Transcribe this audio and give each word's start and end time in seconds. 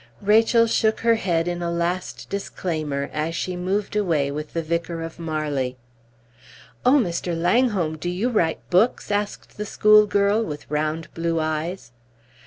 Rachel 0.23 0.65
shook 0.65 1.01
her 1.01 1.13
head 1.13 1.47
in 1.47 1.61
a 1.61 1.69
last 1.71 2.27
disclaimer 2.27 3.11
as 3.13 3.35
she 3.35 3.55
moved 3.55 3.95
away 3.95 4.31
with 4.31 4.53
the 4.53 4.63
Vicar 4.63 5.03
of 5.03 5.19
Marley. 5.19 5.77
"Oh, 6.83 6.97
Mr. 6.97 7.39
Langholm, 7.39 7.97
do 7.99 8.09
you 8.09 8.27
write 8.29 8.67
books?" 8.71 9.11
asked 9.11 9.57
the 9.57 9.63
schoolgirl, 9.67 10.41
with 10.43 10.65
round 10.71 11.13
blue 11.13 11.39
eyes. 11.39 11.91